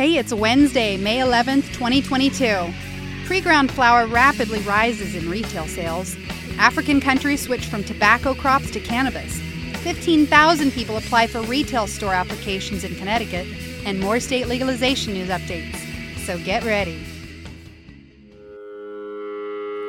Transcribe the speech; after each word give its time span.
Hey, 0.00 0.16
it's 0.16 0.32
Wednesday, 0.32 0.96
May 0.96 1.18
11th, 1.18 1.74
2022. 1.74 2.72
Pre 3.26 3.40
ground 3.42 3.70
flower 3.70 4.06
rapidly 4.06 4.60
rises 4.60 5.14
in 5.14 5.28
retail 5.28 5.66
sales. 5.66 6.16
African 6.56 7.02
countries 7.02 7.42
switch 7.42 7.66
from 7.66 7.84
tobacco 7.84 8.32
crops 8.32 8.70
to 8.70 8.80
cannabis. 8.80 9.38
15,000 9.82 10.70
people 10.70 10.96
apply 10.96 11.26
for 11.26 11.42
retail 11.42 11.86
store 11.86 12.14
applications 12.14 12.82
in 12.82 12.94
Connecticut, 12.94 13.46
and 13.84 14.00
more 14.00 14.20
state 14.20 14.48
legalization 14.48 15.12
news 15.12 15.28
updates. 15.28 15.76
So 16.24 16.38
get 16.38 16.64
ready. 16.64 16.98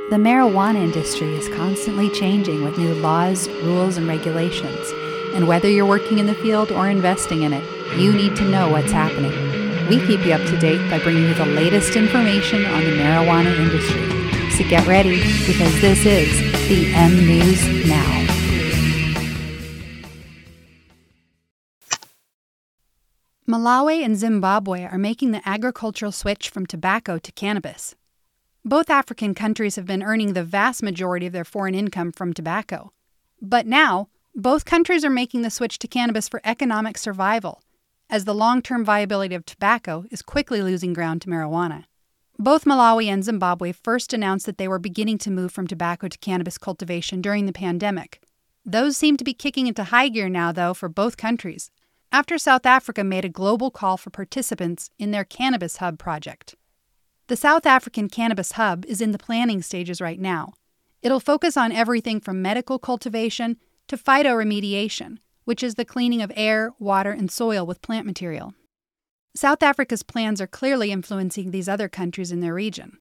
The 0.09 0.17
marijuana 0.17 0.83
industry 0.83 1.33
is 1.35 1.47
constantly 1.55 2.09
changing 2.09 2.65
with 2.65 2.77
new 2.77 2.95
laws, 2.95 3.47
rules, 3.63 3.95
and 3.95 4.09
regulations. 4.09 4.91
And 5.33 5.47
whether 5.47 5.69
you're 5.69 5.85
working 5.85 6.19
in 6.19 6.25
the 6.25 6.35
field 6.35 6.69
or 6.69 6.89
investing 6.89 7.43
in 7.43 7.53
it, 7.53 7.63
you 7.97 8.11
need 8.11 8.35
to 8.35 8.43
know 8.43 8.67
what's 8.67 8.91
happening. 8.91 9.50
We 9.91 9.99
keep 10.07 10.25
you 10.25 10.31
up 10.31 10.47
to 10.47 10.57
date 10.57 10.89
by 10.89 10.99
bringing 10.99 11.23
you 11.23 11.33
the 11.33 11.45
latest 11.45 11.97
information 11.97 12.63
on 12.65 12.81
the 12.81 12.91
marijuana 12.91 13.53
industry. 13.59 14.49
So 14.51 14.63
get 14.69 14.87
ready 14.87 15.17
because 15.45 15.81
this 15.81 16.05
is 16.05 16.29
the 16.69 16.93
M 16.95 17.11
News 17.27 17.89
Now. 17.89 18.25
Malawi 23.45 24.05
and 24.05 24.15
Zimbabwe 24.15 24.85
are 24.85 24.97
making 24.97 25.31
the 25.31 25.41
agricultural 25.45 26.13
switch 26.13 26.49
from 26.49 26.65
tobacco 26.65 27.17
to 27.17 27.31
cannabis. 27.33 27.93
Both 28.63 28.89
African 28.89 29.35
countries 29.35 29.75
have 29.75 29.85
been 29.85 30.03
earning 30.03 30.31
the 30.31 30.45
vast 30.45 30.81
majority 30.81 31.25
of 31.25 31.33
their 31.33 31.43
foreign 31.43 31.75
income 31.75 32.13
from 32.13 32.31
tobacco. 32.31 32.93
But 33.41 33.67
now, 33.67 34.07
both 34.33 34.63
countries 34.63 35.03
are 35.03 35.09
making 35.09 35.41
the 35.41 35.49
switch 35.49 35.79
to 35.79 35.87
cannabis 35.89 36.29
for 36.29 36.39
economic 36.45 36.97
survival, 36.97 37.61
as 38.11 38.25
the 38.25 38.35
long 38.35 38.61
term 38.61 38.83
viability 38.83 39.33
of 39.33 39.45
tobacco 39.45 40.03
is 40.11 40.21
quickly 40.21 40.61
losing 40.61 40.93
ground 40.93 41.21
to 41.21 41.29
marijuana. 41.29 41.85
Both 42.37 42.65
Malawi 42.65 43.05
and 43.05 43.23
Zimbabwe 43.23 43.71
first 43.71 44.13
announced 44.13 44.45
that 44.45 44.57
they 44.57 44.67
were 44.67 44.79
beginning 44.79 45.17
to 45.19 45.31
move 45.31 45.51
from 45.51 45.67
tobacco 45.67 46.07
to 46.09 46.17
cannabis 46.17 46.57
cultivation 46.57 47.21
during 47.21 47.45
the 47.45 47.53
pandemic. 47.53 48.21
Those 48.65 48.97
seem 48.97 49.15
to 49.17 49.23
be 49.23 49.33
kicking 49.33 49.67
into 49.67 49.85
high 49.85 50.09
gear 50.09 50.27
now, 50.27 50.51
though, 50.51 50.73
for 50.73 50.89
both 50.89 51.17
countries, 51.17 51.71
after 52.11 52.37
South 52.37 52.65
Africa 52.65 53.03
made 53.03 53.23
a 53.23 53.29
global 53.29 53.71
call 53.71 53.95
for 53.95 54.09
participants 54.09 54.89
in 54.99 55.11
their 55.11 55.23
Cannabis 55.23 55.77
Hub 55.77 55.97
project. 55.97 56.55
The 57.27 57.37
South 57.37 57.65
African 57.65 58.09
Cannabis 58.09 58.53
Hub 58.53 58.85
is 58.85 58.99
in 58.99 59.11
the 59.11 59.17
planning 59.17 59.61
stages 59.61 60.01
right 60.01 60.19
now. 60.19 60.53
It'll 61.01 61.19
focus 61.21 61.55
on 61.55 61.71
everything 61.71 62.19
from 62.19 62.41
medical 62.41 62.77
cultivation 62.77 63.57
to 63.87 63.97
phytoremediation, 63.97 65.19
which 65.43 65.63
is 65.63 65.75
the 65.75 65.85
cleaning 65.85 66.21
of 66.21 66.31
air, 66.35 66.71
water, 66.79 67.11
and 67.11 67.31
soil 67.31 67.65
with 67.65 67.81
plant 67.81 68.05
material. 68.05 68.53
South 69.35 69.63
Africa's 69.63 70.03
plans 70.03 70.41
are 70.41 70.47
clearly 70.47 70.91
influencing 70.91 71.51
these 71.51 71.69
other 71.69 71.87
countries 71.87 72.31
in 72.31 72.41
their 72.41 72.53
region. 72.53 72.97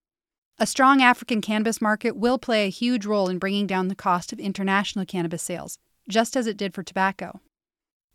A 0.59 0.67
strong 0.67 1.03
African 1.03 1.41
cannabis 1.41 1.81
market 1.81 2.17
will 2.17 2.39
play 2.39 2.67
a 2.67 2.71
huge 2.71 3.07
role 3.07 3.29
in 3.29 3.39
bringing 3.39 3.67
down 3.67 3.89
the 3.89 3.95
cost 3.95 4.33
of 4.33 4.39
international 4.39 5.07
cannabis 5.07 5.43
sales, 5.43 5.79
just 6.09 6.37
as 6.37 6.47
it 6.47 6.57
did 6.57 6.75
for 6.75 6.83
tobacco. 6.83 7.41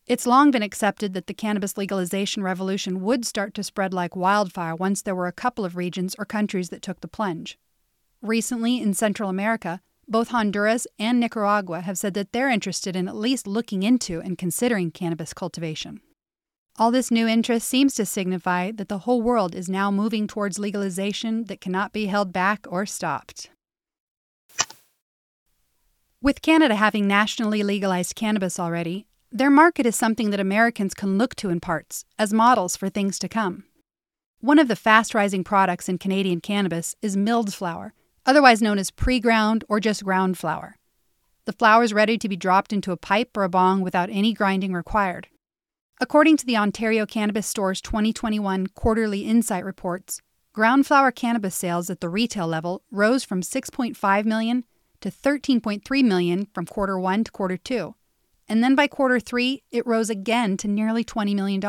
It's 0.07 0.27
long 0.27 0.51
been 0.51 0.61
accepted 0.61 1.13
that 1.13 1.25
the 1.25 1.33
cannabis 1.33 1.77
legalization 1.77 2.43
revolution 2.43 3.01
would 3.01 3.25
start 3.25 3.55
to 3.55 3.63
spread 3.63 3.91
like 3.91 4.15
wildfire 4.15 4.75
once 4.75 5.01
there 5.01 5.15
were 5.15 5.25
a 5.25 5.31
couple 5.31 5.65
of 5.65 5.75
regions 5.75 6.15
or 6.19 6.25
countries 6.25 6.69
that 6.69 6.83
took 6.83 7.01
the 7.01 7.07
plunge. 7.07 7.57
Recently, 8.21 8.79
in 8.79 8.93
Central 8.93 9.29
America, 9.29 9.81
both 10.07 10.29
Honduras 10.29 10.87
and 10.97 11.19
Nicaragua 11.19 11.81
have 11.81 11.97
said 11.97 12.13
that 12.13 12.31
they're 12.31 12.49
interested 12.49 12.95
in 12.95 13.07
at 13.07 13.15
least 13.15 13.47
looking 13.47 13.83
into 13.83 14.21
and 14.21 14.37
considering 14.37 14.91
cannabis 14.91 15.33
cultivation. 15.33 16.01
All 16.77 16.91
this 16.91 17.09
new 17.09 17.27
interest 17.27 17.67
seems 17.67 17.95
to 17.95 18.05
signify 18.05 18.71
that 18.71 18.89
the 18.89 18.99
whole 18.99 19.21
world 19.21 19.55
is 19.55 19.69
now 19.69 19.91
moving 19.91 20.27
towards 20.27 20.59
legalization 20.59 21.45
that 21.45 21.61
cannot 21.61 21.93
be 21.93 22.07
held 22.07 22.33
back 22.33 22.65
or 22.69 22.85
stopped. 22.85 23.49
With 26.21 26.41
Canada 26.41 26.75
having 26.75 27.07
nationally 27.07 27.63
legalized 27.63 28.15
cannabis 28.15 28.59
already, 28.59 29.07
their 29.31 29.49
market 29.49 29.85
is 29.85 29.95
something 29.95 30.31
that 30.31 30.39
Americans 30.39 30.93
can 30.93 31.17
look 31.17 31.35
to 31.35 31.49
in 31.49 31.59
parts 31.59 32.03
as 32.17 32.33
models 32.33 32.75
for 32.75 32.89
things 32.89 33.19
to 33.19 33.29
come. 33.29 33.65
One 34.39 34.59
of 34.59 34.67
the 34.67 34.75
fast 34.75 35.13
rising 35.13 35.43
products 35.43 35.87
in 35.87 35.97
Canadian 35.97 36.41
cannabis 36.41 36.95
is 37.01 37.15
milled 37.15 37.53
flower, 37.53 37.93
otherwise 38.25 38.61
known 38.61 38.77
as 38.77 38.91
pre 38.91 39.19
ground 39.19 39.63
or 39.69 39.79
just 39.79 40.03
ground 40.03 40.37
flower. 40.37 40.77
The 41.45 41.53
flower 41.53 41.83
is 41.83 41.93
ready 41.93 42.17
to 42.17 42.29
be 42.29 42.35
dropped 42.35 42.73
into 42.73 42.91
a 42.91 42.97
pipe 42.97 43.35
or 43.37 43.43
a 43.43 43.49
bong 43.49 43.81
without 43.81 44.09
any 44.09 44.33
grinding 44.33 44.73
required. 44.73 45.27
According 46.01 46.37
to 46.37 46.45
the 46.45 46.57
Ontario 46.57 47.05
Cannabis 47.05 47.47
Store's 47.47 47.81
2021 47.81 48.67
quarterly 48.67 49.21
insight 49.21 49.63
reports, 49.63 50.21
ground 50.53 50.87
flower 50.87 51.11
cannabis 51.11 51.55
sales 51.55 51.89
at 51.89 52.01
the 52.01 52.09
retail 52.09 52.47
level 52.47 52.83
rose 52.91 53.23
from 53.23 53.41
6.5 53.41 54.25
million 54.25 54.65
to 55.01 55.09
13.3 55.09 56.03
million 56.03 56.47
from 56.53 56.65
quarter 56.65 56.99
1 56.99 57.25
to 57.25 57.31
quarter 57.31 57.57
2 57.57 57.95
and 58.47 58.63
then 58.63 58.75
by 58.75 58.87
quarter 58.87 59.19
three, 59.19 59.63
it 59.71 59.85
rose 59.87 60.09
again 60.09 60.57
to 60.57 60.67
nearly 60.67 61.03
$20 61.03 61.35
million. 61.35 61.61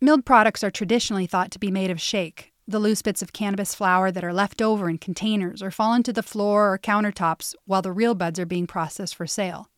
Milled 0.00 0.24
products 0.24 0.64
are 0.64 0.70
traditionally 0.70 1.26
thought 1.26 1.50
to 1.52 1.58
be 1.58 1.70
made 1.70 1.90
of 1.90 2.00
shake, 2.00 2.49
the 2.70 2.78
loose 2.78 3.02
bits 3.02 3.22
of 3.22 3.32
cannabis 3.32 3.74
flower 3.74 4.10
that 4.10 4.24
are 4.24 4.32
left 4.32 4.62
over 4.62 4.88
in 4.88 4.98
containers 4.98 5.62
or 5.62 5.70
fall 5.70 5.94
into 5.94 6.12
the 6.12 6.22
floor 6.22 6.72
or 6.72 6.78
countertops 6.78 7.54
while 7.66 7.82
the 7.82 7.92
real 7.92 8.14
buds 8.14 8.38
are 8.38 8.46
being 8.46 8.66
processed 8.66 9.14
for 9.14 9.26
sale. 9.26 9.68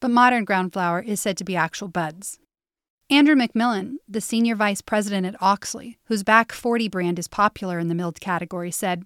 But 0.00 0.10
modern 0.10 0.44
ground 0.44 0.72
flower 0.72 1.00
is 1.00 1.20
said 1.20 1.36
to 1.38 1.44
be 1.44 1.56
actual 1.56 1.88
buds. 1.88 2.38
Andrew 3.08 3.36
McMillan, 3.36 3.94
the 4.08 4.20
senior 4.20 4.56
vice 4.56 4.80
president 4.80 5.26
at 5.26 5.40
Auxly, 5.40 5.96
whose 6.06 6.24
Back 6.24 6.52
40 6.52 6.88
brand 6.88 7.18
is 7.18 7.28
popular 7.28 7.78
in 7.78 7.88
the 7.88 7.94
milled 7.94 8.20
category, 8.20 8.70
said, 8.72 9.04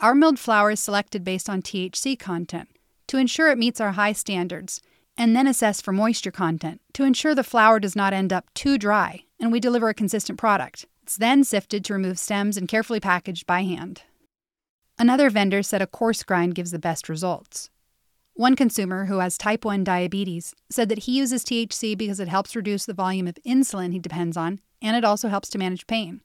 Our 0.00 0.14
milled 0.14 0.38
flower 0.38 0.70
is 0.70 0.80
selected 0.80 1.24
based 1.24 1.48
on 1.48 1.62
THC 1.62 2.18
content 2.18 2.68
to 3.08 3.16
ensure 3.16 3.50
it 3.50 3.58
meets 3.58 3.80
our 3.80 3.92
high 3.92 4.12
standards 4.12 4.82
and 5.16 5.34
then 5.34 5.46
assess 5.46 5.80
for 5.80 5.92
moisture 5.92 6.30
content 6.30 6.80
to 6.92 7.04
ensure 7.04 7.34
the 7.34 7.42
flower 7.42 7.80
does 7.80 7.96
not 7.96 8.12
end 8.12 8.32
up 8.32 8.52
too 8.54 8.78
dry 8.78 9.24
and 9.40 9.50
we 9.50 9.58
deliver 9.58 9.88
a 9.88 9.94
consistent 9.94 10.38
product. 10.38 10.86
It's 11.10 11.16
then 11.16 11.42
sifted 11.42 11.84
to 11.84 11.92
remove 11.92 12.20
stems 12.20 12.56
and 12.56 12.68
carefully 12.68 13.00
packaged 13.00 13.44
by 13.44 13.62
hand. 13.64 14.02
Another 14.96 15.28
vendor 15.28 15.60
said 15.60 15.82
a 15.82 15.86
coarse 15.88 16.22
grind 16.22 16.54
gives 16.54 16.70
the 16.70 16.78
best 16.78 17.08
results. 17.08 17.68
One 18.34 18.54
consumer 18.54 19.06
who 19.06 19.18
has 19.18 19.36
type 19.36 19.64
1 19.64 19.82
diabetes 19.82 20.54
said 20.70 20.88
that 20.88 21.00
he 21.00 21.18
uses 21.18 21.44
THC 21.44 21.98
because 21.98 22.20
it 22.20 22.28
helps 22.28 22.54
reduce 22.54 22.86
the 22.86 22.94
volume 22.94 23.26
of 23.26 23.34
insulin 23.44 23.90
he 23.90 23.98
depends 23.98 24.36
on 24.36 24.60
and 24.80 24.96
it 24.96 25.04
also 25.04 25.26
helps 25.26 25.48
to 25.48 25.58
manage 25.58 25.88
pain. 25.88 26.20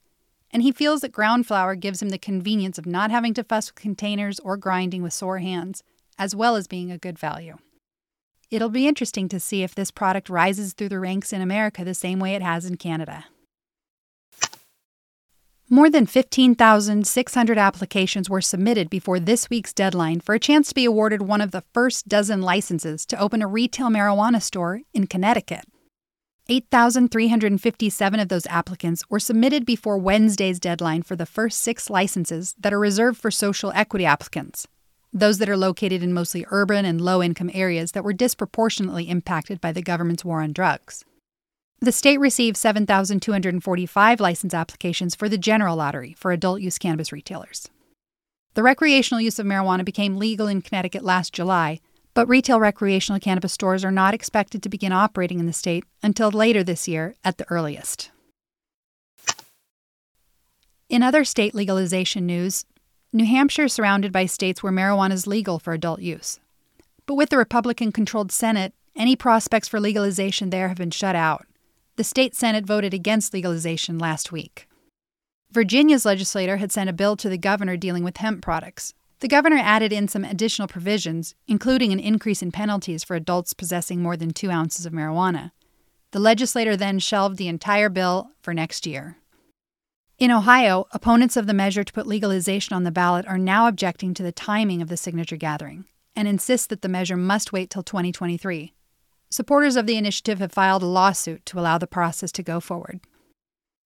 And 0.51 0.61
he 0.61 0.71
feels 0.71 1.01
that 1.01 1.11
ground 1.11 1.47
flower 1.47 1.73
gives 1.73 1.99
him 1.99 2.09
the 2.09 2.19
convenience 2.19 2.77
of 2.77 2.85
not 2.85 3.09
having 3.09 3.33
to 3.33 3.43
fuss 3.43 3.71
with 3.71 3.81
containers 3.81 4.39
or 4.41 4.55
grinding 4.55 5.01
with 5.01 5.13
sore 5.13 5.39
hands, 5.39 5.81
as 6.19 6.35
well 6.35 6.55
as 6.55 6.67
being 6.67 6.91
a 6.91 6.99
good 6.99 7.17
value. 7.17 7.57
It'll 8.51 8.69
be 8.69 8.87
interesting 8.87 9.29
to 9.29 9.39
see 9.39 9.63
if 9.63 9.73
this 9.73 9.89
product 9.89 10.29
rises 10.29 10.73
through 10.73 10.89
the 10.89 10.99
ranks 10.99 11.33
in 11.33 11.41
America 11.41 11.83
the 11.83 11.95
same 11.95 12.19
way 12.19 12.35
it 12.35 12.43
has 12.43 12.67
in 12.67 12.77
Canada. 12.77 13.25
More 15.75 15.89
than 15.89 16.05
15,600 16.05 17.57
applications 17.57 18.29
were 18.29 18.39
submitted 18.39 18.89
before 18.89 19.19
this 19.19 19.49
week's 19.49 19.73
deadline 19.73 20.21
for 20.21 20.33
a 20.33 20.39
chance 20.39 20.69
to 20.69 20.73
be 20.73 20.85
awarded 20.85 21.23
one 21.23 21.41
of 21.41 21.51
the 21.51 21.65
first 21.73 22.07
dozen 22.07 22.41
licenses 22.41 23.05
to 23.07 23.19
open 23.19 23.41
a 23.41 23.47
retail 23.47 23.89
marijuana 23.89 24.41
store 24.41 24.79
in 24.93 25.05
Connecticut. 25.05 25.65
8,357 26.47 28.19
of 28.21 28.29
those 28.29 28.47
applicants 28.47 29.03
were 29.09 29.19
submitted 29.19 29.65
before 29.65 29.97
Wednesday's 29.97 30.61
deadline 30.61 31.01
for 31.01 31.17
the 31.17 31.25
first 31.25 31.59
six 31.59 31.89
licenses 31.89 32.55
that 32.57 32.71
are 32.71 32.79
reserved 32.79 33.19
for 33.19 33.29
social 33.29 33.73
equity 33.75 34.05
applicants 34.05 34.69
those 35.11 35.39
that 35.39 35.49
are 35.49 35.57
located 35.57 36.03
in 36.03 36.13
mostly 36.13 36.45
urban 36.51 36.83
and 36.83 36.99
low 36.99 37.23
income 37.23 37.49
areas 37.53 37.93
that 37.93 38.03
were 38.03 38.11
disproportionately 38.11 39.09
impacted 39.09 39.61
by 39.61 39.71
the 39.71 39.81
government's 39.81 40.25
war 40.25 40.41
on 40.41 40.51
drugs. 40.51 41.05
The 41.81 41.91
state 41.91 42.19
received 42.19 42.57
7,245 42.57 44.19
license 44.19 44.53
applications 44.53 45.13
for 45.13 45.29
the 45.29 45.37
general 45.37 45.75
lottery 45.75 46.15
for 46.17 46.31
adult 46.31 46.61
use 46.61 46.77
cannabis 46.77 47.11
retailers. 47.11 47.69
The 48.53 48.63
recreational 48.63 49.21
use 49.21 49.37
of 49.37 49.45
marijuana 49.45 49.83
became 49.83 50.17
legal 50.17 50.47
in 50.47 50.61
Connecticut 50.61 51.03
last 51.03 51.33
July, 51.33 51.81
but 52.13 52.29
retail 52.29 52.59
recreational 52.59 53.19
cannabis 53.19 53.51
stores 53.51 53.83
are 53.83 53.91
not 53.91 54.13
expected 54.13 54.63
to 54.63 54.69
begin 54.69 54.93
operating 54.93 55.39
in 55.39 55.45
the 55.45 55.53
state 55.53 55.83
until 56.01 56.31
later 56.31 56.63
this 56.63 56.87
year 56.87 57.15
at 57.25 57.37
the 57.37 57.45
earliest. 57.51 58.11
In 60.87 61.03
other 61.03 61.25
state 61.25 61.53
legalization 61.53 62.25
news, 62.25 62.65
New 63.11 63.25
Hampshire 63.25 63.65
is 63.65 63.73
surrounded 63.73 64.11
by 64.13 64.25
states 64.25 64.63
where 64.63 64.71
marijuana 64.71 65.11
is 65.11 65.27
legal 65.27 65.59
for 65.59 65.73
adult 65.73 65.99
use. 65.99 66.39
But 67.05 67.15
with 67.15 67.29
the 67.29 67.37
Republican 67.37 67.91
controlled 67.91 68.31
Senate, 68.31 68.73
any 68.95 69.15
prospects 69.15 69.67
for 69.67 69.79
legalization 69.79 70.49
there 70.49 70.69
have 70.69 70.77
been 70.77 70.91
shut 70.91 71.15
out. 71.15 71.45
The 71.97 72.03
state 72.03 72.35
Senate 72.35 72.65
voted 72.65 72.93
against 72.93 73.33
legalization 73.33 73.97
last 73.97 74.31
week. 74.31 74.67
Virginia's 75.51 76.05
legislator 76.05 76.57
had 76.57 76.71
sent 76.71 76.89
a 76.89 76.93
bill 76.93 77.15
to 77.15 77.29
the 77.29 77.37
governor 77.37 77.77
dealing 77.77 78.03
with 78.03 78.17
hemp 78.17 78.41
products. 78.41 78.93
The 79.21 79.29
governor 79.29 79.57
added 79.57 79.93
in 79.93 80.09
some 80.09 80.25
additional 80.25 80.67
provisions, 80.67 81.35
including 81.47 81.93
an 81.93 81.99
increase 82.01 82.41
in 82.41 82.51
penalties 82.51 83.05
for 83.05 83.15
adults 83.15 83.53
possessing 83.53 84.01
more 84.01 84.17
than 84.17 84.31
two 84.31 84.51
ounces 84.51 84.85
of 84.85 84.91
marijuana. 84.91 85.51
The 86.11 86.19
legislator 86.19 86.75
then 86.75 86.99
shelved 86.99 87.37
the 87.37 87.47
entire 87.47 87.87
bill 87.87 88.31
for 88.41 88.53
next 88.53 88.85
year. 88.85 89.15
In 90.19 90.31
Ohio, 90.31 90.87
opponents 90.91 91.37
of 91.37 91.47
the 91.47 91.53
measure 91.53 91.85
to 91.85 91.93
put 91.93 92.07
legalization 92.07 92.75
on 92.75 92.83
the 92.83 92.91
ballot 92.91 93.25
are 93.25 93.37
now 93.37 93.67
objecting 93.67 94.13
to 94.15 94.23
the 94.23 94.33
timing 94.33 94.81
of 94.81 94.89
the 94.89 94.97
signature 94.97 95.37
gathering 95.37 95.85
and 96.13 96.27
insist 96.27 96.69
that 96.69 96.81
the 96.81 96.89
measure 96.89 97.17
must 97.17 97.53
wait 97.53 97.69
till 97.69 97.83
2023. 97.83 98.74
Supporters 99.35 99.75
of 99.75 99.85
the 99.85 99.97
initiative 99.97 100.39
have 100.39 100.53
filed 100.53 100.81
a 100.81 100.85
lawsuit 100.85 101.45
to 101.45 101.59
allow 101.59 101.77
the 101.77 101.87
process 101.87 102.31
to 102.31 102.41
go 102.41 102.61
forward. 102.61 103.01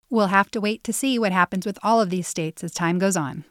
We'll 0.07 0.27
have 0.27 0.51
to 0.51 0.61
wait 0.61 0.83
to 0.83 0.93
see 0.93 1.17
what 1.17 1.31
happens 1.31 1.65
with 1.65 1.79
all 1.81 1.99
of 1.99 2.11
these 2.11 2.27
states 2.27 2.63
as 2.63 2.71
time 2.71 2.99
goes 2.99 3.17
on. 3.17 3.45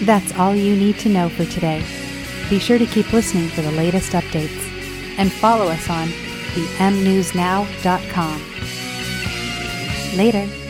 That's 0.00 0.34
all 0.38 0.54
you 0.54 0.74
need 0.74 0.98
to 1.00 1.10
know 1.10 1.28
for 1.28 1.44
today. 1.44 1.84
Be 2.48 2.58
sure 2.58 2.78
to 2.78 2.86
keep 2.86 3.12
listening 3.12 3.50
for 3.50 3.60
the 3.60 3.70
latest 3.72 4.12
updates 4.12 4.66
and 5.18 5.30
follow 5.30 5.66
us 5.66 5.90
on 5.90 6.08
the 6.54 6.66
mnewsnow.com. 6.78 8.42
Later. 10.16 10.67